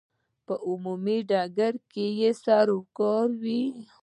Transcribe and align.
په 0.45 0.53
عمومي 0.67 1.17
ډګر 1.29 1.73
کې 1.91 2.05
یې 2.19 2.29
سروکار 2.43 3.27
وي. 3.43 3.63